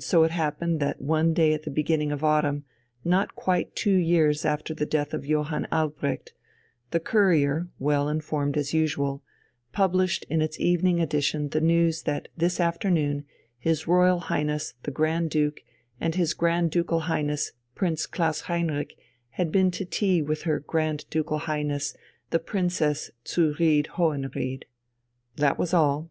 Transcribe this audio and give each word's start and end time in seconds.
So 0.00 0.24
it 0.24 0.32
happened 0.32 0.80
that 0.80 1.00
one 1.00 1.32
day 1.34 1.52
at 1.54 1.62
the 1.62 1.70
beginning 1.70 2.10
of 2.10 2.24
autumn, 2.24 2.64
not 3.04 3.36
quite 3.36 3.76
two 3.76 3.94
years 3.94 4.44
after 4.44 4.74
the 4.74 4.84
death 4.84 5.14
of 5.14 5.24
Johann 5.24 5.68
Albrecht, 5.70 6.32
the 6.90 6.98
Courier, 6.98 7.68
well 7.78 8.08
informed 8.08 8.56
as 8.56 8.74
usual, 8.74 9.22
published 9.70 10.24
in 10.28 10.42
its 10.42 10.58
evening 10.58 11.00
edition 11.00 11.50
the 11.50 11.60
news 11.60 12.02
that 12.02 12.26
this 12.36 12.58
afternoon 12.58 13.24
his 13.56 13.86
Royal 13.86 14.18
Highness 14.18 14.74
the 14.82 14.90
Grand 14.90 15.30
Duke 15.30 15.60
and 16.00 16.16
his 16.16 16.34
Grand 16.34 16.72
Ducal 16.72 17.02
Highness 17.02 17.52
Prince 17.76 18.06
Klaus 18.06 18.40
Heinrich 18.40 18.96
had 19.28 19.52
been 19.52 19.70
to 19.70 19.84
tea 19.84 20.20
with 20.20 20.42
her 20.42 20.58
Grand 20.58 21.08
Ducal 21.08 21.38
Highness 21.38 21.96
the 22.30 22.40
Princess 22.40 23.12
zu 23.24 23.54
Ried 23.60 23.90
Hohenried. 23.94 24.64
That 25.36 25.56
was 25.56 25.72
all. 25.72 26.10